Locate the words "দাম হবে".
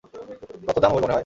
0.79-1.01